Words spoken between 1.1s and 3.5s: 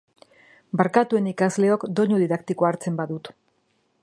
ene ikasleok, doinu didaktikoa hartzen badut.